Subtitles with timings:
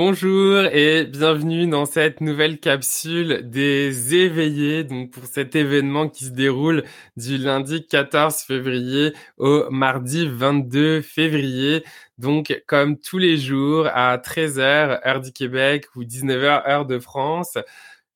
[0.00, 6.30] Bonjour et bienvenue dans cette nouvelle capsule des éveillés, donc pour cet événement qui se
[6.30, 6.84] déroule
[7.16, 11.82] du lundi 14 février au mardi 22 février.
[12.16, 17.58] Donc comme tous les jours à 13h heure du Québec ou 19h heure de France,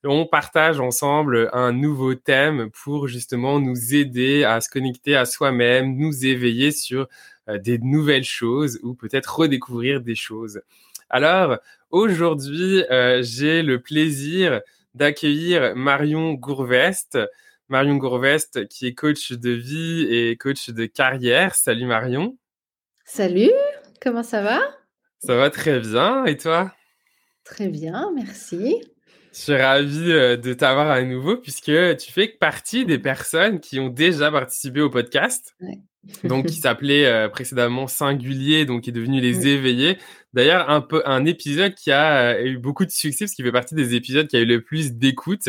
[0.05, 5.97] on partage ensemble un nouveau thème pour justement nous aider à se connecter à soi-même,
[5.97, 7.09] nous éveiller sur
[7.49, 10.61] euh, des nouvelles choses ou peut-être redécouvrir des choses.
[11.15, 11.59] Alors,
[11.91, 14.63] aujourd'hui, euh, j'ai le plaisir
[14.95, 17.19] d'accueillir Marion Gourvest.
[17.69, 21.55] Marion Gourvest, qui est coach de vie et coach de carrière.
[21.55, 22.39] Salut Marion.
[23.05, 23.53] Salut,
[24.01, 24.61] comment ça va?
[25.19, 26.73] Ça va très bien, et toi?
[27.45, 28.83] Très bien, merci.
[29.33, 33.81] Je suis ravi euh, de t'avoir à nouveau puisque tu fais partie des personnes qui
[33.81, 35.57] ont déjà participé au podcast.
[36.25, 39.99] donc qui s'appelait euh, précédemment Singulier, donc qui est devenu Les Éveillés.
[40.35, 43.53] D'ailleurs, un peu un épisode qui a euh, eu beaucoup de succès parce qu'il fait
[43.53, 45.49] partie des épisodes qui a eu le plus d'écoute.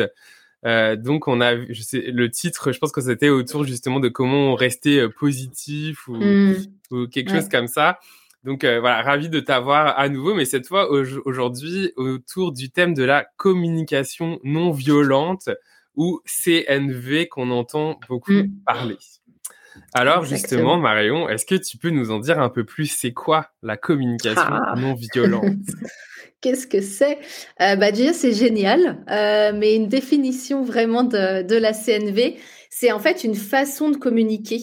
[0.66, 4.08] Euh, donc on a, je sais, le titre, je pense que c'était autour justement de
[4.08, 6.56] comment rester positif ou, mmh.
[6.92, 8.00] ou quelque chose comme ça.
[8.44, 13.04] Donc voilà, ravi de t'avoir à nouveau, mais cette fois aujourd'hui autour du thème de
[13.04, 15.50] la communication non violente
[15.96, 18.50] ou CNV qu'on entend beaucoup mmh.
[18.66, 18.98] parler.
[19.94, 22.88] Alors justement, Marion, est-ce que tu peux nous en dire un peu plus?
[22.88, 24.76] C'est quoi la communication ah.
[24.78, 25.58] non violente?
[26.42, 27.20] Qu'est-ce que c'est?
[27.62, 32.38] Euh, bah, Déjà, c'est génial, euh, mais une définition vraiment de, la CNV,
[32.70, 34.60] c'est en fait une façon de communiquer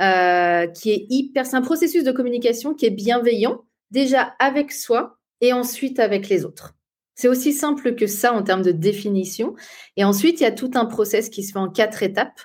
[0.00, 1.46] euh, qui est hyper...
[1.46, 6.44] C'est un processus de communication qui est bienveillant, déjà avec soi et ensuite avec les
[6.44, 6.74] autres.
[7.14, 9.54] C'est aussi simple que ça en termes de définition.
[9.96, 12.40] Et ensuite, il y a tout un process qui se fait en quatre étapes.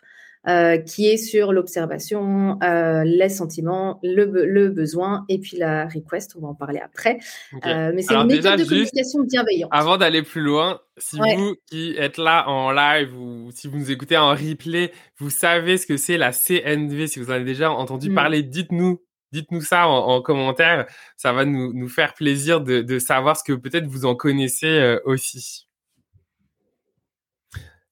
[0.45, 6.35] Euh, qui est sur l'observation, euh, les sentiments, le, le, besoin et puis la request.
[6.35, 7.19] On va en parler après.
[7.65, 9.69] Euh, mais c'est une méthode de communication bienveillante.
[9.71, 13.89] Avant d'aller plus loin, si vous qui êtes là en live ou si vous nous
[13.89, 17.07] écoutez en replay, vous savez ce que c'est la CNV.
[17.07, 18.15] Si vous en avez déjà entendu mm.
[18.15, 19.01] parler, dites-nous.
[19.31, 20.87] Dites-nous ça en, commentaire.
[21.15, 24.97] Ça va nous, nous faire plaisir de, de savoir ce que peut-être vous en connaissez
[25.05, 25.69] aussi.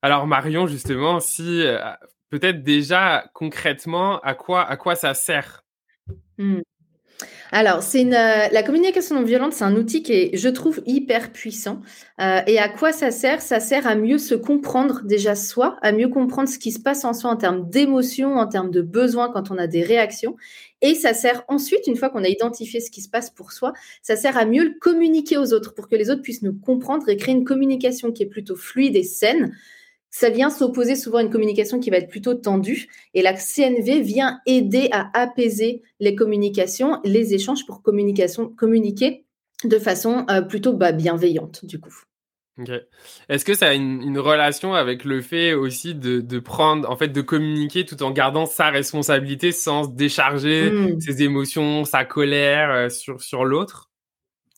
[0.01, 1.63] Alors Marion, justement, si
[2.31, 5.64] peut-être déjà concrètement à quoi, à quoi ça sert?
[6.38, 6.62] Mmh.
[7.52, 11.34] Alors, c'est euh, la communication non violente, c'est un outil qui est, je trouve, hyper
[11.34, 11.81] puissant.
[12.22, 13.41] Euh, et à quoi ça sert?
[13.41, 17.03] Ça sert à mieux se comprendre déjà soi, à mieux comprendre ce qui se passe
[17.03, 20.38] en soi en termes d'émotions, en termes de besoins quand on a des réactions.
[20.81, 23.74] Et ça sert ensuite, une fois qu'on a identifié ce qui se passe pour soi,
[24.02, 27.09] ça sert à mieux le communiquer aux autres pour que les autres puissent nous comprendre
[27.09, 29.53] et créer une communication qui est plutôt fluide et saine
[30.11, 32.89] ça vient s'opposer souvent à une communication qui va être plutôt tendue.
[33.13, 39.25] Et la CNV vient aider à apaiser les communications, les échanges pour communication, communiquer
[39.63, 42.03] de façon euh, plutôt bah, bienveillante, du coup.
[43.29, 47.22] Est-ce que ça a une, relation avec le fait aussi de, prendre, en fait, de
[47.22, 50.99] communiquer tout en gardant sa responsabilité sans décharger mmh.
[50.99, 53.91] ses émotions, sa colère euh, sur, sur l'autre?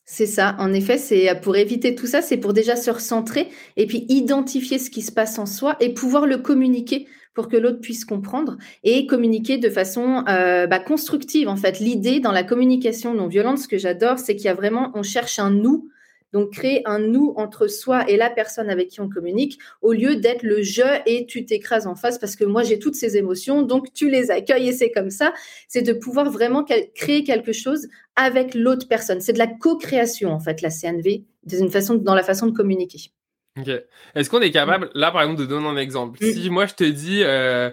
[0.06, 3.48] C'est ça, en effet, c'est euh, pour éviter tout ça, c'est pour déjà se recentrer
[3.76, 7.56] et puis identifier ce qui se passe en soi et pouvoir le communiquer pour que
[7.56, 11.48] l'autre puisse comprendre et communiquer de façon euh, bah, constructive.
[11.48, 14.54] En fait, l'idée dans la communication non violente, ce que j'adore, c'est qu'il y a
[14.54, 15.88] vraiment, on cherche un nous
[16.34, 20.16] donc, créer un nous entre soi et la personne avec qui on communique, au lieu
[20.16, 23.62] d'être le je et tu t'écrases en face parce que moi j'ai toutes ces émotions,
[23.62, 25.32] donc tu les accueilles et c'est comme ça.
[25.68, 26.64] C'est de pouvoir vraiment
[26.96, 27.86] créer quelque chose
[28.16, 29.20] avec l'autre personne.
[29.20, 31.22] C'est de la co-création en fait, la CNV,
[31.52, 33.12] une façon, dans la façon de communiquer.
[33.56, 33.70] Ok.
[34.16, 36.18] Est-ce qu'on est capable, là par exemple, de donner un exemple?
[36.20, 36.32] Mm.
[36.32, 37.22] Si moi je te dis.
[37.22, 37.70] Euh,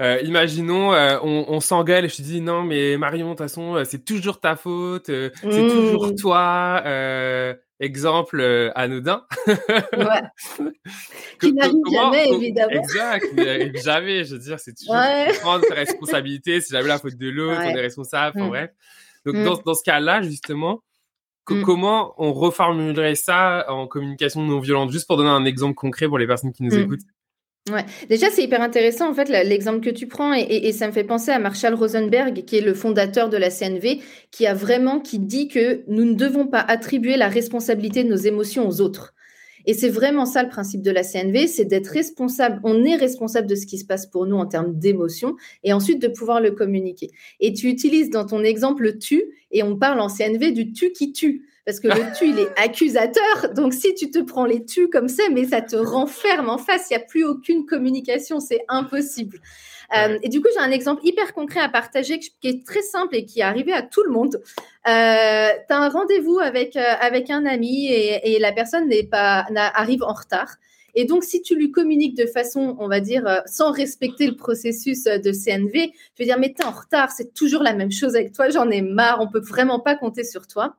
[0.00, 3.38] euh, imaginons, euh, on, on s'engueule et je te dis non mais Marion, de toute
[3.38, 6.16] façon, c'est toujours ta faute, c'est toujours mm.
[6.16, 6.82] toi
[7.80, 9.24] exemple euh, anodin.
[9.46, 10.68] ouais.
[11.40, 12.70] Qui n'arrive jamais, évidemment.
[12.70, 13.26] Exact,
[13.82, 14.24] jamais.
[14.24, 14.96] Je veux dire, c'est toujours
[15.40, 16.60] prendre sa responsabilité.
[16.60, 18.36] C'est jamais la faute de l'autre, on est responsable.
[18.36, 18.50] Enfin, mm.
[18.50, 18.70] bref.
[19.26, 19.44] Donc, mm.
[19.44, 20.82] dans, dans, ce cas-là, justement,
[21.48, 21.62] mm.
[21.62, 24.90] comment on reformulerait ça en communication non violente?
[24.90, 27.00] Juste pour donner un exemple concret pour les personnes qui nous écoutent.
[27.70, 27.86] Ouais.
[28.10, 31.30] Déjà, c'est hyper intéressant, en fait, l'exemple que tu prends, et, ça me fait penser
[31.30, 35.48] à Marshall Rosenberg, qui est le fondateur de la CNV, qui a vraiment, qui dit
[35.48, 39.13] que nous ne devons pas attribuer la responsabilité de nos émotions aux autres.
[39.66, 42.60] Et c'est vraiment ça le principe de la CNV, c'est d'être responsable.
[42.64, 46.00] On est responsable de ce qui se passe pour nous en termes d'émotions et ensuite
[46.00, 47.10] de pouvoir le communiquer.
[47.40, 50.92] Et tu utilises dans ton exemple le tu et on parle en CNV du tu
[50.92, 51.46] qui tue.
[51.64, 53.54] Parce que le tu, il est accusateur.
[53.54, 56.88] Donc, si tu te prends les tu comme ça, mais ça te renferme en face.
[56.90, 58.40] Il n'y a plus aucune communication.
[58.40, 59.40] C'est impossible.
[59.96, 63.14] Euh, et du coup, j'ai un exemple hyper concret à partager qui est très simple
[63.16, 64.40] et qui est arrivé à tout le monde.
[64.88, 69.46] Euh, tu as un rendez-vous avec, avec un ami et, et la personne n'est pas,
[69.56, 70.56] arrive en retard.
[70.96, 75.04] Et donc, si tu lui communiques de façon, on va dire, sans respecter le processus
[75.04, 78.32] de CNV, je vais dire, mais t'es en retard, c'est toujours la même chose avec
[78.32, 80.76] toi, j'en ai marre, on peut vraiment pas compter sur toi.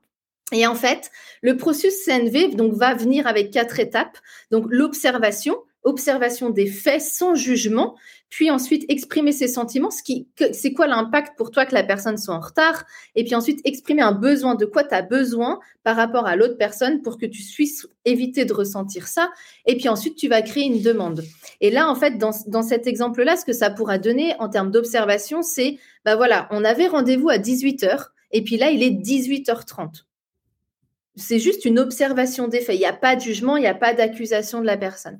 [0.51, 4.17] Et en fait, le processus CNV donc, va venir avec quatre étapes.
[4.51, 7.96] Donc, l'observation, observation des faits sans jugement,
[8.30, 12.18] puis ensuite exprimer ses sentiments, ce qui, c'est quoi l'impact pour toi que la personne
[12.18, 12.84] soit en retard,
[13.16, 16.58] et puis ensuite exprimer un besoin, de quoi tu as besoin par rapport à l'autre
[16.58, 19.32] personne pour que tu puisses éviter de ressentir ça,
[19.66, 21.24] et puis ensuite tu vas créer une demande.
[21.62, 25.42] Et là, en fait, dans, cet exemple-là, ce que ça pourra donner en termes d'observation,
[25.42, 30.04] c'est, bah voilà, on avait rendez-vous à 18h, et puis là, il est 18h30
[31.18, 32.76] c'est juste une observation des faits.
[32.76, 35.18] Il n'y a pas de jugement, il n'y a pas d'accusation de la personne.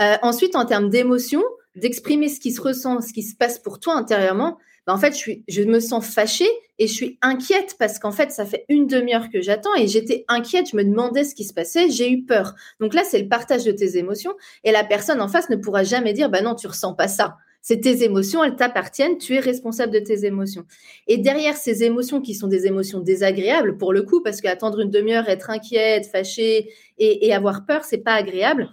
[0.00, 1.42] Euh, ensuite, en termes d'émotion,
[1.76, 5.14] d'exprimer ce qui se ressent, ce qui se passe pour toi intérieurement, ben en fait,
[5.46, 6.48] je, me sens fâchée
[6.78, 10.24] et je suis inquiète parce qu'en fait, ça fait une demi-heure que j'attends et j'étais
[10.26, 12.54] inquiète, je me demandais ce qui se passait, j'ai eu peur.
[12.80, 14.34] Donc là, c'est le partage de tes émotions
[14.64, 17.36] et la personne en face ne pourra jamais dire, bah non, tu ressens pas ça
[17.62, 20.64] c'est tes émotions, elles t'appartiennent, tu es responsable de tes émotions.
[21.06, 24.90] Et derrière ces émotions qui sont des émotions désagréables, pour le coup, parce qu'attendre une
[24.90, 28.68] demi-heure, être inquiète, fâchée et, avoir peur, c'est pas agréable.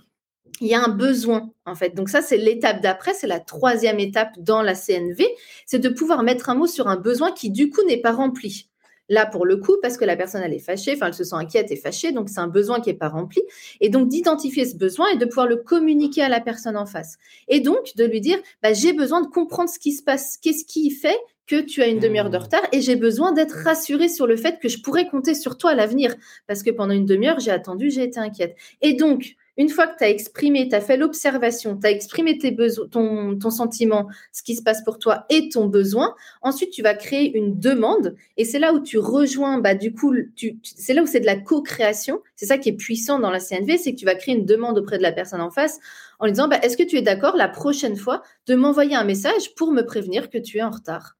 [0.61, 1.95] Il y a un besoin, en fait.
[1.95, 5.25] Donc ça, c'est l'étape d'après, c'est la troisième étape dans la CNV,
[5.65, 8.69] c'est de pouvoir mettre un mot sur un besoin qui, du coup, n'est pas rempli.
[9.09, 11.35] Là, pour le coup, parce que la personne, elle est fâchée, enfin, elle se sent
[11.35, 13.41] inquiète et fâchée, donc c'est un besoin qui n'est pas rempli.
[13.81, 17.17] Et donc, d'identifier ce besoin et de pouvoir le communiquer à la personne en face.
[17.47, 20.63] Et donc, de lui dire, bah, j'ai besoin de comprendre ce qui se passe, qu'est-ce
[20.63, 21.17] qui fait
[21.47, 22.41] que tu as une demi-heure de mmh.
[22.41, 25.71] retard et j'ai besoin d'être rassurée sur le fait que je pourrais compter sur toi
[25.71, 26.15] à l'avenir
[26.45, 28.55] parce que pendant une demi-heure, j'ai attendu, j'ai été inquiète.
[28.83, 32.37] Et donc, une fois que tu as exprimé, tu as fait l'observation, tu as exprimé
[32.37, 36.71] tes besoins, ton, ton, sentiment, ce qui se passe pour toi et ton besoin, ensuite
[36.71, 40.15] tu vas créer une demande et c'est là où tu rejoins, bah, du coup,
[40.63, 42.21] c'est là où c'est de la co-création.
[42.37, 44.77] C'est ça qui est puissant dans la CNV, c'est que tu vas créer une demande
[44.77, 45.79] auprès de la personne en face
[46.19, 49.03] en lui disant, bah, est-ce que tu es d'accord la prochaine fois de m'envoyer un
[49.03, 51.17] message pour me prévenir que tu es en retard?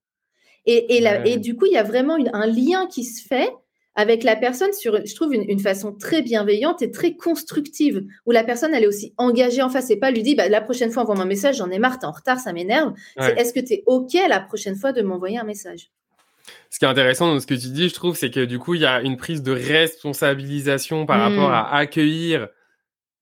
[0.66, 3.52] Et, et, et du coup, il y a vraiment un lien qui se fait
[4.00, 8.46] avec la personne sur, je trouve, une, façon très bienveillante et très constructive, où la
[8.46, 11.04] personne, elle est aussi engagée en face et pas lui dit, bah, la prochaine fois,
[11.04, 12.94] envoie-moi un message, j'en ai marre, t'es en retard, ça m'énerve.
[13.20, 15.92] C'est est-ce que tu es OK la prochaine fois de m'envoyer un message?
[16.70, 18.76] Ce qui est intéressant dans ce que tu dis, je trouve, c'est que du coup,
[18.76, 21.82] il y a une prise de responsabilisation par rapport à mmh.
[21.82, 22.48] accueillir,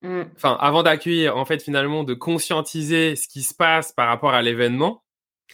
[0.03, 0.21] mmh.
[0.35, 4.43] enfin, avant d'accueillir, en fait, finalement, de conscientiser ce qui se passe par rapport à
[4.43, 5.01] l'événement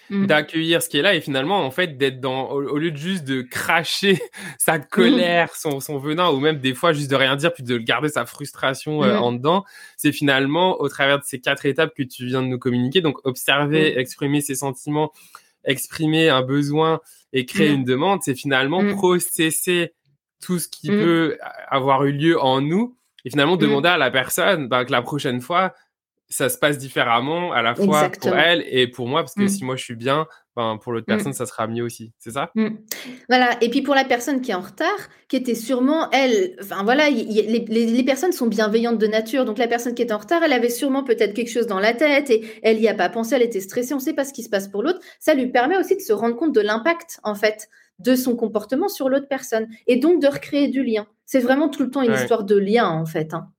[0.09, 0.25] Mmh.
[0.25, 3.23] d'accueillir ce qui est là et finalement en fait d'être dans au, lieu de juste
[3.23, 4.19] de cracher
[4.59, 4.85] sa mmh.
[4.91, 8.09] colère son, son venin ou même des fois juste de rien dire puis de garder
[8.09, 9.23] sa frustration euh, mmh.
[9.23, 9.63] en dedans
[9.95, 13.17] c'est finalement au travers de ces quatre étapes que tu viens de nous communiquer donc
[13.23, 15.13] observer exprimer ses sentiments
[15.63, 16.99] exprimer un besoin
[17.31, 19.93] et créer une demande c'est finalement processer
[20.41, 21.37] tout ce qui peut
[21.69, 25.39] avoir eu lieu en nous et finalement demander à la personne bah, que la prochaine
[25.39, 25.73] fois
[26.33, 29.49] ça se passe différemment à la fois pour elle et pour moi, parce que mmh.
[29.49, 30.25] si moi je suis bien,
[30.55, 31.15] ben, pour l'autre mmh.
[31.15, 32.11] personne, ça sera mieux aussi.
[32.17, 32.49] C'est ça?
[32.55, 32.69] Mmh.
[33.29, 33.51] Voilà.
[33.61, 34.97] Et puis pour la personne qui est en retard,
[35.27, 39.45] qui était sûrement, elle, enfin voilà, les, personnes sont bienveillantes de nature.
[39.45, 41.93] Donc la personne qui est en retard, elle avait sûrement peut-être quelque chose dans la
[41.93, 44.33] tête et elle n'y a pas pensé, elle était stressée, on ne sait pas ce
[44.33, 45.01] qui se passe pour l'autre.
[45.19, 48.87] Ça lui permet aussi de se rendre compte de l'impact, en fait, de son comportement
[48.87, 51.05] sur l'autre personne et donc de recréer du lien.
[51.25, 53.35] C'est vraiment tout le temps une histoire de lien, en fait.
[53.35, 53.51] Hein.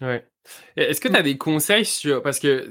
[0.00, 0.26] Ouais.
[0.76, 2.22] Est-ce que tu as des conseils sur.
[2.22, 2.68] Parce que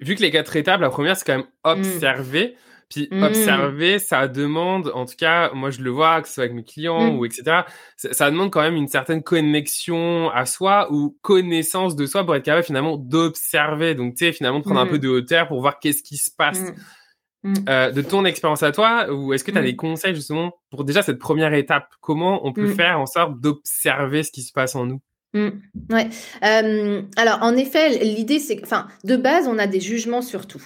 [0.00, 1.46] vu que les quatre étapes, la première, c'est quand même mmh.
[1.64, 2.56] observer.
[2.90, 3.22] Puis mmh.
[3.22, 6.64] observer, ça demande, en tout cas, moi je le vois, que ce soit avec mes
[6.64, 7.62] clients ou etc.,
[7.96, 12.44] ça, demande quand même une certaine connexion à soi ou connaissance de soi pour être
[12.44, 13.94] capable finalement d'observer.
[13.94, 16.30] Donc, tu sais, finalement, de prendre un peu de hauteur pour voir qu'est-ce qui se
[16.30, 16.60] passe.
[17.68, 20.84] Euh, de ton expérience à toi, ou est-ce que tu as des conseils justement pour
[20.84, 21.88] déjà cette première étape?
[22.00, 25.00] Comment on peut faire en sorte d'observer ce qui se passe en nous?
[25.34, 25.48] Mmh.
[25.90, 26.08] ouais.
[26.44, 30.62] Euh, alors, en effet, l'idée, c'est enfin, de base, on a des jugements sur tout.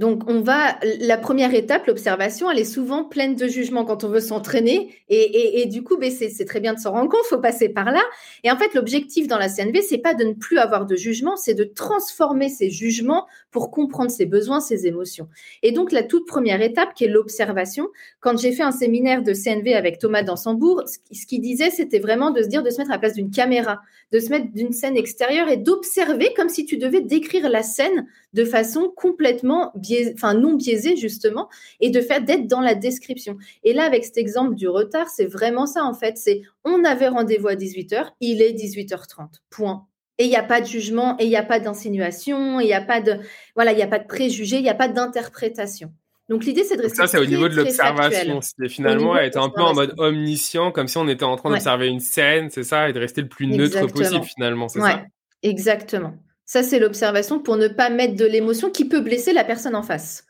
[0.00, 4.08] Donc, on va, la première étape, l'observation, elle est souvent pleine de jugements quand on
[4.08, 4.94] veut s'entraîner.
[5.10, 8.00] Et, du coup, ben, c'est très bien de s'en rendre compte, faut passer par là.
[8.42, 11.36] Et en fait, l'objectif dans la CNV, c'est pas de ne plus avoir de jugement,
[11.36, 15.28] c'est de transformer ces jugements pour comprendre ses besoins, ses émotions.
[15.62, 17.90] Et donc, la toute première étape, qui est l'observation,
[18.20, 22.30] quand j'ai fait un séminaire de CNV avec Thomas Dansembourg, ce qu'il disait, c'était vraiment
[22.30, 23.80] de se dire, de se mettre à la place d'une caméra,
[24.12, 28.06] de se mettre d'une scène extérieure et d'observer comme si tu devais décrire la scène
[28.32, 29.72] de façon complètement
[30.14, 31.48] enfin non biaisée justement,
[31.80, 33.36] et de faire d'être dans la description.
[33.64, 36.16] Et là, avec cet exemple du retard, c'est vraiment ça en fait.
[36.16, 39.40] C'est on avait rendez-vous à 18h, il est 18h30.
[39.50, 39.86] Point.
[40.18, 42.74] Et il n'y a pas de jugement, et il n'y a pas d'insinuation, il n'y
[42.74, 43.18] a pas de
[43.54, 45.92] voilà, il n'y a pas de préjugé, il n'y a pas d'interprétation.
[46.28, 46.96] Donc l'idée, c'est de rester.
[46.96, 48.40] ça, c'est au niveau de l'observation.
[48.40, 51.88] C'est finalement être un peu en mode omniscient, comme si on était en train d'observer
[51.88, 55.02] une scène, c'est ça, et de rester le plus neutre possible finalement, c'est ça?
[55.42, 56.14] Exactement.
[56.50, 59.84] Ça, c'est l'observation pour ne pas mettre de l'émotion qui peut blesser la personne en
[59.84, 60.26] face.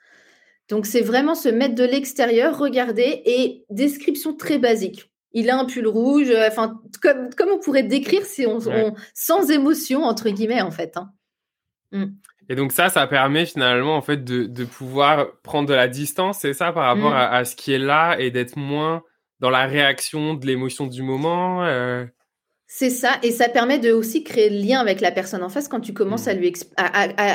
[0.69, 5.11] Donc c'est vraiment se mettre de l'extérieur, regarder et description très basique.
[5.33, 8.59] Il a un pull rouge, euh, enfin comme, comme on pourrait décrire si on,
[9.15, 10.99] sans émotion entre guillemets en fait.
[10.99, 11.11] Hein.
[11.93, 12.09] Mm.
[12.50, 16.41] Et donc ça, ça permet finalement en fait de, de pouvoir prendre de la distance,
[16.41, 17.29] c'est ça, par rapport mm.
[17.33, 19.05] à, ce qui est là et d'être moins
[19.39, 21.65] dans la réaction de l'émotion du moment.
[21.65, 22.05] Euh?
[22.73, 25.67] C'est ça, et ça permet de aussi créer le lien avec la personne en face
[25.67, 26.39] quand tu commences à, mm.
[26.39, 26.87] lui à,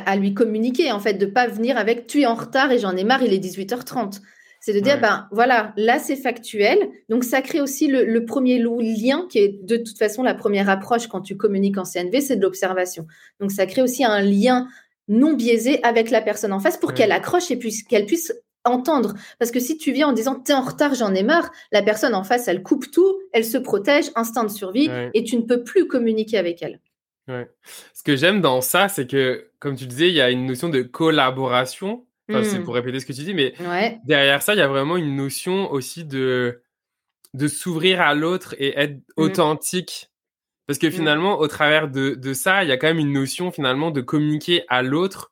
[0.09, 2.95] à, lui communiquer, en fait, de pas venir avec tu es en retard et j'en
[2.95, 4.21] ai marre, il est 18h30.
[4.61, 6.89] C'est de dire, ben voilà, là c'est factuel.
[7.09, 10.69] Donc ça crée aussi le, le, premier lien qui est de toute façon la première
[10.69, 13.05] approche quand tu communiques en CNV, c'est de l'observation.
[13.41, 14.67] Donc ça crée aussi un lien
[15.09, 18.33] non biaisé avec la personne en face pour qu'elle accroche et puis qu'elle puisse
[18.65, 19.13] entendre.
[19.39, 22.15] Parce que si tu viens en disant t'es en retard, j'en ai marre, la personne
[22.15, 25.63] en face, elle coupe tout, elle se protège, instinct de survie, et tu ne peux
[25.63, 26.79] plus communiquer avec elle.
[27.93, 30.69] Ce que j'aime dans ça, c'est que, comme tu disais, il y a une notion
[30.69, 32.05] de collaboration.
[32.29, 32.63] Enfin, c'est hmm.
[32.63, 33.53] pour répéter ce que tu dis, mais
[34.05, 36.61] derrière ça, il y a vraiment une notion aussi de,
[37.33, 39.21] de s'ouvrir à l'autre et être hmm.
[39.23, 40.09] authentique
[40.67, 40.91] parce que mmh.
[40.91, 44.01] finalement, au travers de, de, ça, il y a quand même une notion finalement de
[44.01, 45.31] communiquer à l'autre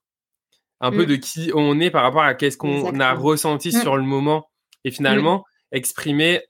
[0.83, 1.07] un peu mmh.
[1.07, 3.81] de qui on est par rapport à qu'est-ce qu'on a ressenti mmh.
[3.81, 4.49] sur le moment
[4.83, 6.41] et finalement exprimer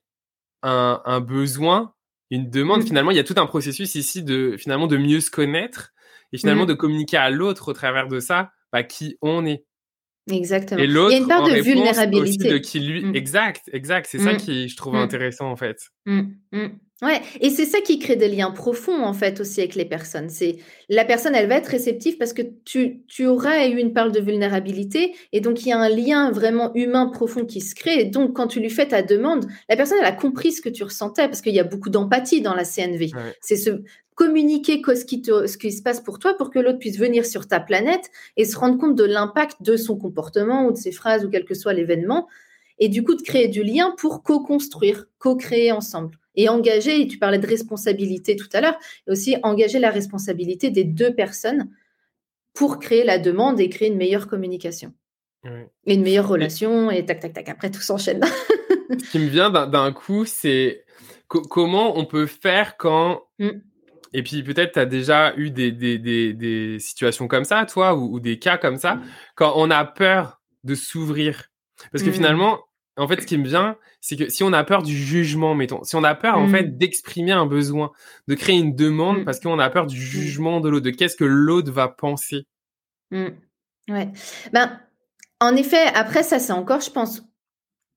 [0.63, 1.93] un, un, besoin,
[2.31, 2.83] une demande.
[2.83, 5.91] Finalement, il y a tout un processus ici de finalement de mieux se connaître
[6.31, 9.65] et finalement de communiquer à l'autre au travers de ça, bah, qui on est.
[10.31, 10.81] Exactement.
[10.81, 12.49] Et l'autre, il y a une part de vulnérabilité.
[12.49, 13.15] de qui lui...
[13.15, 14.07] Exact, exact.
[14.09, 15.77] C'est ça qui je trouve intéressant en fait.
[17.01, 20.29] Ouais, et c'est ça qui crée des liens profonds en fait aussi avec les personnes.
[20.29, 20.57] C'est
[20.87, 24.21] la personne, elle va être réceptive parce que tu, tu auras eu une part de
[24.21, 28.01] vulnérabilité et donc il y a un lien vraiment humain profond qui se crée.
[28.01, 30.69] Et donc quand tu lui fais ta demande, la personne elle a compris ce que
[30.69, 33.11] tu ressentais parce qu'il y a beaucoup d'empathie dans la CNV.
[33.41, 33.81] C'est ce
[34.15, 37.47] communiquer ce qui, ce qui se passe pour toi pour que l'autre puisse venir sur
[37.47, 41.25] ta planète et se rendre compte de l'impact de son comportement ou de ses phrases
[41.25, 42.27] ou quel que soit l'événement
[42.79, 47.17] et du coup de créer du lien pour co-construire, co-créer ensemble et engager, et tu
[47.17, 51.69] parlais de responsabilité tout à l'heure, et aussi engager la responsabilité des deux personnes
[52.53, 54.93] pour créer la demande et créer une meilleure communication.
[55.85, 58.21] Et une meilleure relation, et tac, tac, tac, après tout s'enchaîne.
[59.03, 60.85] Ce qui me vient d'un coup, c'est
[61.27, 63.23] comment on peut faire quand...
[63.39, 63.49] Mm.
[64.15, 68.19] Et puis peut-être tu as déjà eu des, des, des, situations comme ça, toi, ou,
[68.19, 69.03] des cas comme ça, mm.
[69.35, 71.49] quand on a peur de s'ouvrir.
[71.91, 72.13] Parce que mm.
[72.13, 72.59] finalement,
[72.97, 75.83] en fait, ce qui me vient, c'est que si on a peur du jugement, mettons,
[75.83, 76.77] si on a peur en fait mmh.
[76.77, 77.91] d'exprimer un besoin,
[78.27, 79.25] de créer une demande mmh.
[79.25, 80.01] parce qu'on a peur du mmh.
[80.01, 82.45] jugement de l'autre, de qu'est-ce que l'autre va penser.
[83.11, 84.11] Ouais.
[84.51, 84.79] Ben,
[85.39, 87.23] en effet, après ça, c'est encore, je pense,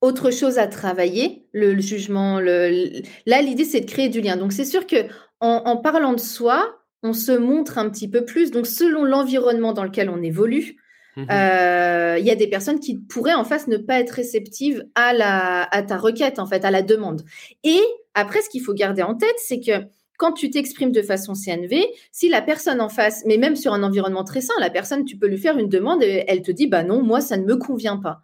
[0.00, 2.40] autre chose à travailler, le, jugement.
[2.40, 4.36] Le, Là, l'idée, c'est de créer du lien.
[4.36, 4.96] Donc, c'est sûr que
[5.40, 8.50] en parlant de soi, on se montre un petit peu plus.
[8.50, 10.76] Donc, selon l'environnement dans lequel on évolue,
[11.16, 14.84] Mmh euh, il y a des personnes qui pourraient en face ne pas être réceptives
[14.94, 17.22] à, la, à ta requête, en fait, à la demande.
[17.64, 17.80] Et
[18.14, 19.86] après, ce qu'il faut garder en tête, c'est que
[20.18, 23.82] quand tu t'exprimes de façon CNV, si la personne en face, mais même sur un
[23.82, 26.66] environnement très sain, la personne, tu peux lui faire une demande et elle te dit,
[26.66, 28.20] bah non, moi, ça ne me convient pas.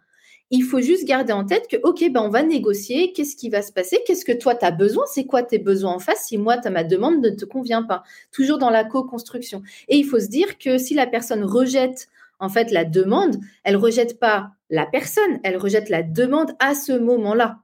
[0.49, 3.61] Il faut juste garder en tête que, OK, bah on va négocier, qu'est-ce qui va
[3.61, 6.37] se passer, qu'est-ce que toi, tu as besoin, c'est quoi tes besoins en face si
[6.37, 8.03] moi, ma demande ne te convient pas.
[8.31, 9.63] Toujours dans la co-construction.
[9.87, 12.07] Et il faut se dire que si la personne rejette
[12.43, 16.91] en fait, la demande, elle rejette pas la personne, elle rejette la demande à ce
[16.91, 17.59] moment-là.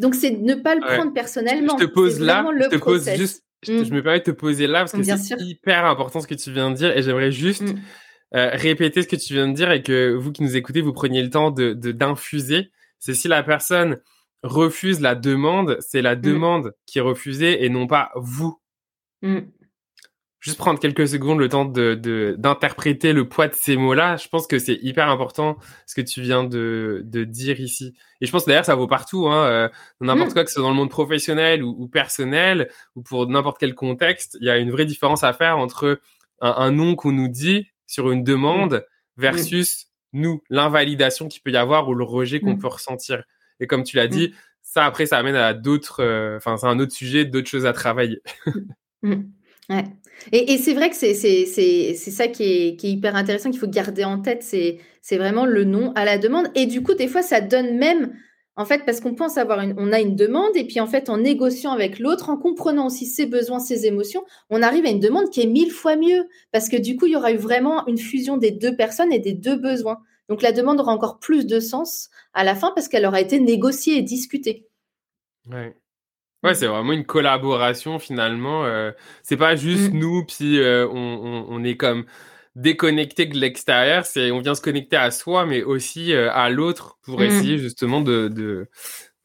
[0.00, 1.78] Donc, c'est ne pas le prendre personnellement.
[1.78, 3.94] Je te pose là, je te pose juste, je, mm.
[3.94, 6.72] me permets de te poser là parce que c'est hyper important ce que tu viens
[6.72, 7.78] de dire et j'aimerais juste mm.
[8.34, 10.92] euh, répéter ce que tu viens de dire et que vous qui nous écoutez, vous
[10.92, 12.72] preniez le temps de d'infuser.
[12.98, 14.00] c'est si la personne
[14.42, 16.20] refuse la demande, c'est la mm.
[16.20, 18.60] demande qui est refusée et non pas vous
[20.40, 24.16] juste prendre quelques secondes le temps de d'interpréter le poids de ces mots-là.
[24.16, 27.94] Je pense que c'est hyper important ce que tu viens de, de dire ici.
[28.20, 29.68] Et je pense d'ailleurs ça vaut partout, hein, euh,
[30.00, 30.32] n'importe mm.
[30.32, 34.38] quoi que ce soit dans le monde professionnel ou, personnel ou pour n'importe quel contexte.
[34.40, 36.00] Il y a une vraie différence à faire entre
[36.40, 39.20] un, un nom qu'on nous dit sur une demande mm.
[39.20, 42.60] versus nous, l'invalidation qu'il peut y avoir ou le rejet qu'on mm.
[42.60, 43.22] peut ressentir.
[43.60, 44.32] Et comme tu l'as dit,
[44.62, 47.74] ça après ça amène à d'autres, euh, enfin c'est un autre sujet, d'autres choses à
[47.74, 48.22] travailler.
[49.70, 49.84] Ouais.
[50.32, 54.04] Et, c'est vrai que c'est ça qui est, qui est, hyper intéressant, qu'il faut garder
[54.04, 56.48] en tête, c'est vraiment le nom à la demande.
[56.54, 58.12] Et du coup, des fois, ça donne même
[58.56, 61.08] En fait, parce qu'on pense avoir une, on a une demande et puis en fait,
[61.08, 65.00] en négociant avec l'autre, en comprenant aussi ses besoins, ses émotions, on arrive à une
[65.00, 67.86] demande qui est mille fois mieux parce que du coup, il y aura eu vraiment
[67.86, 70.00] une fusion des deux personnes et des deux besoins.
[70.28, 73.40] Donc la demande aura encore plus de sens à la fin parce qu'elle aura été
[73.40, 74.68] négociée et discutée.
[76.42, 78.64] Ouais, c'est vraiment une collaboration finalement.
[78.64, 78.92] Euh,
[79.22, 79.98] c'est pas juste mmh.
[79.98, 82.06] nous, puis euh, on, on, est comme
[82.56, 86.98] déconnecté de l'extérieur, c'est on vient se connecter à soi, mais aussi euh, à l'autre
[87.02, 87.24] pour mmh.
[87.24, 88.68] essayer justement de, de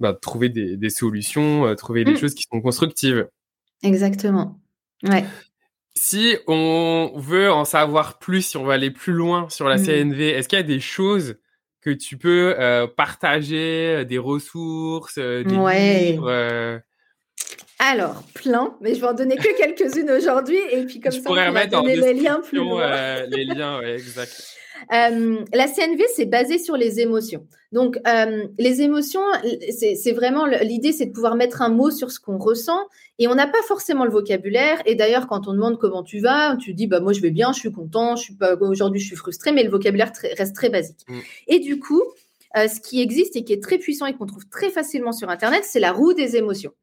[0.01, 2.17] bah, trouver des, des solutions, euh, trouver des mmh.
[2.17, 3.29] choses qui sont constructives.
[3.81, 4.59] Exactement.
[5.03, 5.23] Ouais.
[5.97, 9.77] Si on veut en savoir plus, si on veut aller plus loin sur la.
[9.77, 11.37] CNV, est-ce qu'il y a des choses
[11.79, 12.53] que tu peux
[12.97, 16.81] partager, des ressources, des livres
[17.77, 21.51] alors, plein, mais je vais en donner que quelques-unes aujourd'hui et puis comme ça, on
[21.51, 22.81] va donner les liens plus loin.
[22.81, 24.43] Euh, les liens, ouais, exact.
[24.93, 27.47] Euh, la CNV, c'est basé sur les émotions.
[27.71, 29.23] Donc, euh, les émotions,
[29.71, 32.85] c'est vraiment l'idée, c'est de pouvoir mettre un mot sur ce qu'on ressent.
[33.17, 34.81] Et on n'a pas forcément le vocabulaire.
[34.85, 37.53] Et d'ailleurs, quand on demande comment tu vas, tu dis bah moi je vais bien,
[37.53, 40.69] je suis content, je suis pas aujourd'hui je suis frustré, mais le vocabulaire reste très
[40.69, 41.05] basique.
[41.07, 41.19] Mm.
[41.47, 42.03] Et du coup,
[42.53, 45.63] ce qui existe et qui est très puissant et qu'on trouve très facilement sur Internet,
[45.63, 46.73] c'est la roue des émotions.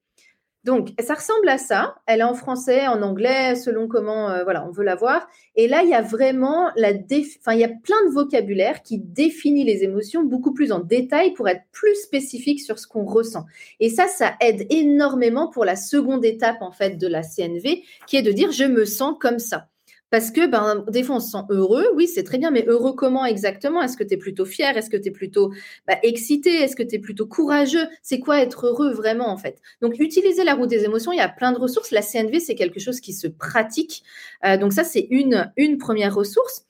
[0.65, 1.97] Donc, ça ressemble à ça.
[2.07, 5.27] Elle est en français, en anglais, selon comment euh, voilà, on veut la voir.
[5.57, 8.99] Et là, il y a vraiment la enfin, il y a plein de vocabulaire qui
[8.99, 13.45] définit les émotions beaucoup plus en détail pour être plus spécifique sur ce qu'on ressent.
[13.81, 18.17] Et ça, ça aide énormément pour la seconde étape en fait de la CNV, qui
[18.17, 19.67] est de dire je me sens comme ça.
[20.13, 22.93] Parce que ben, des fois, on se sent heureux, oui, c'est très bien, mais heureux
[22.93, 23.81] comment exactement?
[23.81, 24.77] Est-ce que tu es plutôt fier?
[24.77, 25.55] Est-ce que tu es plutôt
[25.89, 26.51] bah, excité?
[26.51, 27.87] Est-ce que tu es plutôt courageux?
[28.03, 29.63] C'est quoi être heureux vraiment, en fait?
[29.81, 31.93] Donc, utiliser la roue des émotions, il y a plein de ressources.
[31.93, 34.03] La CNV, c'est quelque chose qui se pratique.
[34.45, 36.67] Euh, donc, ça, c'est une, une première ressource.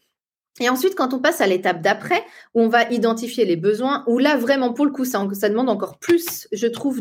[0.60, 2.22] Et ensuite, quand on passe à l'étape d'après,
[2.54, 5.98] où on va identifier les besoins, où là, vraiment, pour le coup, ça, demande encore
[5.98, 7.00] plus, je trouve,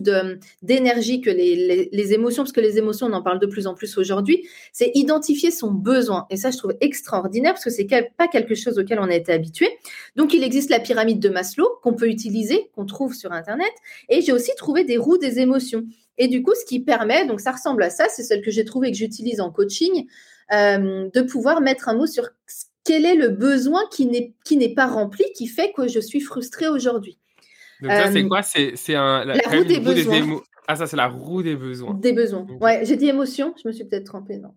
[0.61, 3.97] d'énergie que les, émotions, parce que les émotions, on en parle de plus en plus
[3.97, 6.27] aujourd'hui, c'est identifier son besoin.
[6.29, 7.87] Et ça, je trouve extraordinaire, parce que c'est
[8.17, 9.67] pas quelque chose auquel on a été habitué.
[10.15, 13.73] Donc, il existe la pyramide de Maslow, qu'on peut utiliser, qu'on trouve sur Internet.
[14.07, 15.83] Et j'ai aussi trouvé des roues des émotions.
[16.17, 18.63] Et du coup, ce qui permet, donc ça ressemble à ça, c'est celle que j'ai
[18.63, 20.05] trouvée et que j'utilise en coaching,
[20.53, 22.29] euh, de pouvoir mettre un mot sur
[22.83, 27.17] quel est le besoin qui n'est, pas rempli, qui fait que je suis frustrée aujourd'hui?
[27.81, 28.41] Donc ça, c'est euh, quoi?
[28.43, 30.41] C'est, un, la, roue des besoins.
[30.67, 31.93] ah, ça, c'est la roue des besoins.
[31.95, 32.45] Des besoins.
[32.59, 34.37] Ouais, j'ai dit émotion, je me suis peut-être trompée.
[34.37, 34.53] Non,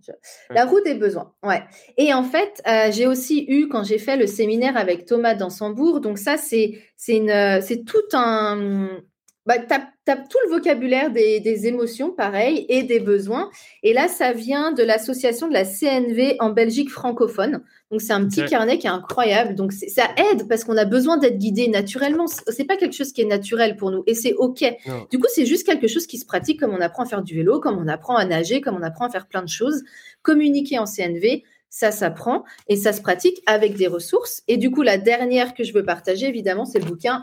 [0.51, 1.33] La roue des besoins.
[1.43, 1.63] Ouais.
[1.97, 6.01] Et en fait, euh, j'ai aussi eu, quand j'ai fait le séminaire avec Thomas Dansembourg,
[6.01, 9.01] donc ça, c'est, c'est, une, c'est tout un,
[9.47, 13.51] bah, tu as, tout le vocabulaire des, émotions, pareil, et des besoins.
[13.83, 17.63] Et là, ça vient de l'association de la CNV en Belgique francophone.
[17.91, 19.55] Donc, c'est un petit carnet qui est incroyable.
[19.55, 22.27] Donc, ça aide parce qu'on a besoin d'être guidé naturellement.
[22.27, 24.65] C'est pas quelque chose qui est naturel pour nous et c'est OK.
[25.11, 27.35] Du coup, c'est juste quelque chose qui se pratique comme on apprend à faire du
[27.35, 29.83] vélo, comme on apprend à nager, comme on apprend à faire plein de choses.
[30.23, 34.43] Communiquer en CNV, ça s'apprend et ça se pratique avec des ressources.
[34.49, 37.23] Et du coup, la dernière que je veux partager, évidemment, c'est le bouquin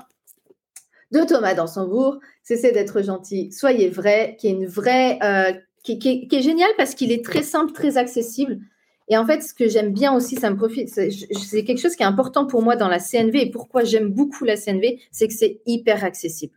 [1.12, 6.42] de Thomas Dansembourg, Cessez d'être gentil, soyez vrai, qui est une vraie, euh, qui, est
[6.42, 8.60] génial parce qu'il est très simple, très accessible.
[9.10, 12.04] Et en fait, ce que j'aime bien aussi, ça me profite, c'est quelque chose qui
[12.04, 15.34] est important pour moi dans la CNV et pourquoi j'aime beaucoup la CNV, c'est que
[15.34, 16.56] c'est hyper accessible.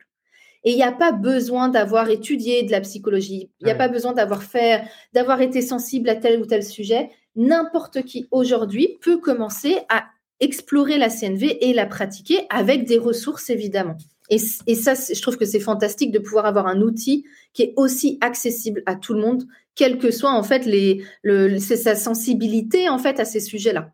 [0.62, 3.88] Et il n'y a pas besoin d'avoir étudié de la psychologie, il n'y a pas
[3.88, 7.10] besoin d'avoir fait, d'avoir été sensible à tel ou tel sujet.
[7.36, 10.04] N'importe qui aujourd'hui peut commencer à
[10.40, 13.96] explorer la CNV et la pratiquer avec des ressources évidemment.
[14.30, 18.16] Et, ça, je trouve que c'est fantastique de pouvoir avoir un outil qui est aussi
[18.22, 22.98] accessible à tout le monde, quelle que soit en fait les, le, sa sensibilité en
[22.98, 23.92] fait à ces sujets-là.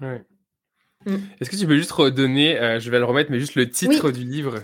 [0.00, 0.24] Ouais.
[1.04, 1.16] Mm.
[1.40, 4.10] Est-ce que tu peux juste redonner, euh, je vais le remettre, mais juste le titre
[4.10, 4.62] du livre?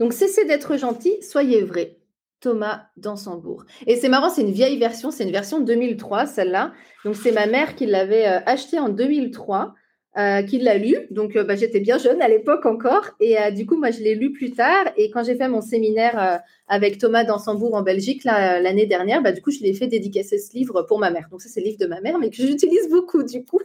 [0.00, 1.96] Donc, cessez d'être gentil, soyez vrai.
[2.40, 3.64] Thomas Dansembourg.
[3.88, 6.72] Et c'est marrant, c'est une vieille version, c'est une version 2003, celle-là.
[7.04, 9.74] Donc, c'est ma mère qui l'avait euh, acheté en 2003.
[10.18, 10.96] Euh, qui l'a lu.
[11.12, 13.04] Donc, euh, bah, j'étais bien jeune à l'époque encore.
[13.20, 14.86] Et euh, du coup, moi, je l'ai lu plus tard.
[14.96, 19.40] Et quand j'ai fait mon séminaire avec Thomas Dansembourg en Belgique l'année dernière, bah, du
[19.40, 21.28] coup, je l'ai fait dédicacer ce livre pour ma mère.
[21.30, 23.60] Donc, ça, c'est le livre de ma mère, mais que j'utilise beaucoup, du coup.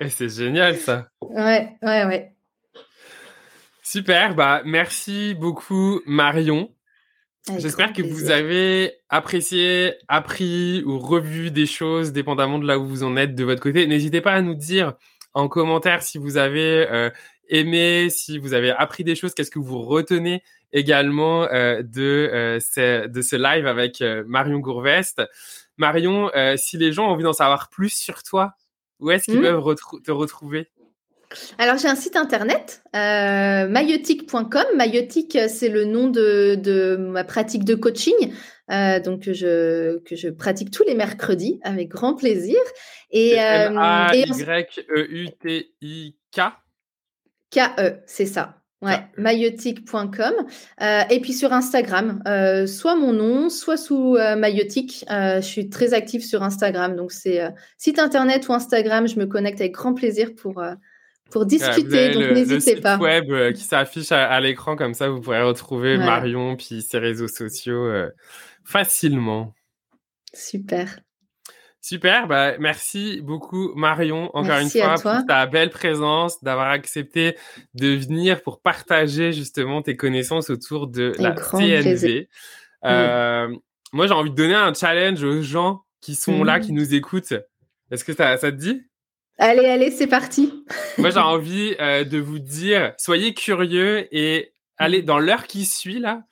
[0.00, 1.08] et c'est génial, ça.
[1.20, 2.32] Ouais, ouais, ouais.
[3.82, 4.34] Super.
[4.34, 6.70] Bah, merci beaucoup, Marion.
[7.58, 13.02] J'espère que vous avez apprécié, appris ou revu des choses, dépendamment de là où vous
[13.02, 13.86] en êtes de votre côté.
[13.86, 14.94] N'hésitez pas à nous dire
[15.34, 17.10] en commentaire si vous avez euh,
[17.48, 22.60] aimé, si vous avez appris des choses, qu'est-ce que vous retenez également euh, de, euh,
[22.60, 25.22] ce, de ce live avec Marion Gourvest.
[25.76, 28.52] Marion, si les gens ont envie d'en savoir plus sur toi,
[28.98, 29.62] où est-ce qu'ils mmh.
[29.62, 30.68] peuvent te retrouver?
[31.58, 34.64] Alors j'ai un site internet, euh, mayotic.com.
[34.76, 38.34] Mayotic, c'est le nom de, ma pratique de coaching,
[38.70, 42.58] euh, donc que je, que je pratique tous les mercredis avec grand plaisir.
[43.10, 46.40] Et, M A Y E U T I K?
[47.50, 48.60] K E, c'est ça.
[48.82, 50.32] Ouais, mayotic.com.
[50.80, 55.04] Euh, et puis sur Instagram, euh, soit mon nom, soit sous euh, Mayotic.
[55.08, 56.96] je suis très active sur Instagram.
[56.96, 57.42] Donc, c'est
[57.76, 59.06] site internet ou Instagram.
[59.06, 60.62] Je me connecte avec grand plaisir pour,
[61.30, 62.10] pour discuter.
[62.10, 62.96] donc, n'hésitez pas.
[62.96, 66.98] Le site web qui s'affiche à, l'écran, comme ça, vous pourrez retrouver Marion puis ses
[66.98, 67.90] réseaux sociaux
[68.64, 69.54] facilement.
[70.32, 71.00] Super.
[71.82, 77.36] Super, bah, merci beaucoup Marion, encore une fois, pour ta belle présence, d'avoir accepté
[77.74, 82.28] de venir pour partager justement tes connaissances autour de la TNV.
[82.84, 83.48] Euh,
[83.92, 87.32] moi, j'ai envie de donner un challenge aux gens qui sont là, qui nous écoutent.
[87.90, 88.82] Est-ce que ça, ça te dit?
[89.42, 90.52] Allez, allez, c'est parti.
[90.98, 95.98] moi, j'ai envie euh, de vous dire, soyez curieux et allez dans l'heure qui suit
[95.98, 96.24] là,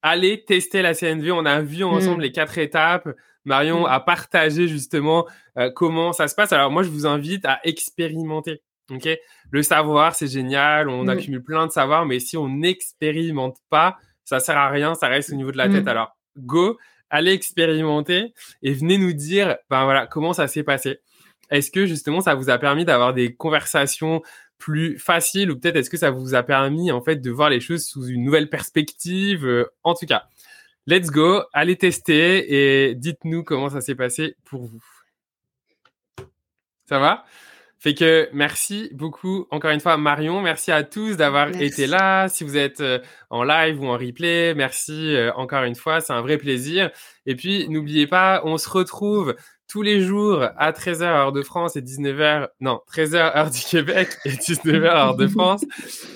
[0.00, 1.32] allez tester la CNV.
[1.32, 2.22] On a vu ensemble mmh.
[2.22, 3.08] les quatre étapes.
[3.44, 5.26] Marion a partagé justement
[5.58, 6.52] euh, comment ça se passe.
[6.52, 8.62] Alors moi, je vous invite à expérimenter.
[8.90, 9.08] Ok,
[9.50, 14.38] le savoir c'est génial, on accumule plein de savoir, mais si on n'expérimente pas, ça
[14.38, 15.88] sert à rien, ça reste au niveau de la tête.
[15.88, 21.00] Alors go, allez expérimenter et venez nous dire, ben voilà, comment ça s'est passé.
[21.52, 24.22] Est-ce que justement ça vous a permis d'avoir des conversations
[24.58, 27.60] plus faciles ou peut-être est-ce que ça vous a permis en fait de voir les
[27.60, 30.28] choses sous une nouvelle perspective euh, En tout cas,
[30.86, 34.82] let's go, allez tester et dites-nous comment ça s'est passé pour vous.
[36.88, 37.24] Ça va?
[37.80, 42.28] Fait que merci beaucoup encore une fois Marion, merci à tous d'avoir été là.
[42.28, 46.12] Si vous êtes euh, en live ou en replay, merci euh, encore une fois, c'est
[46.12, 46.92] un vrai plaisir.
[47.26, 49.34] Et puis n'oubliez pas, on se retrouve
[49.72, 54.10] tous les jours à 13h heure de France et 19h non, 13h heure du Québec
[54.26, 55.64] et 19h heure de France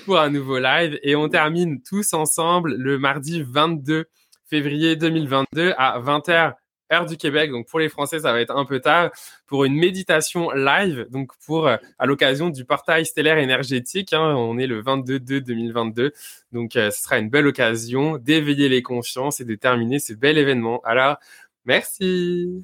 [0.05, 4.05] pour un nouveau live et on termine tous ensemble le mardi 22
[4.47, 6.53] février 2022 à 20h
[6.93, 7.49] heure du Québec.
[7.49, 9.09] Donc pour les Français, ça va être un peu tard
[9.47, 11.07] pour une méditation live.
[11.09, 15.41] Donc pour euh, à l'occasion du portail stellaire énergétique, hein, on est le 22 2
[15.41, 16.13] 2022.
[16.51, 20.37] Donc euh, ce sera une belle occasion d'éveiller les consciences et de terminer ce bel
[20.37, 20.79] événement.
[20.83, 21.17] Alors
[21.65, 22.61] merci.